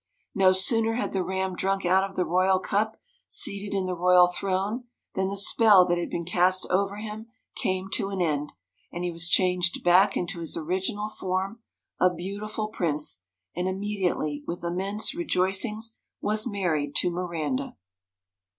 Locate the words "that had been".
5.85-6.25